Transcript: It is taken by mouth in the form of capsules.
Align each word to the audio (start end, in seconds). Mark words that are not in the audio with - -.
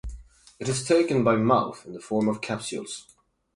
It 0.57 0.67
is 0.67 0.83
taken 0.83 1.23
by 1.23 1.35
mouth 1.35 1.85
in 1.85 1.93
the 1.93 1.99
form 1.99 2.27
of 2.27 2.41
capsules. 2.41 3.05